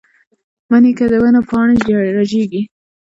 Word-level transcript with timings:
مني 0.69 0.91
کې 0.97 1.05
د 1.11 1.13
ونو 1.21 1.41
پاڼې 1.49 1.75
رژېږي 2.17 2.61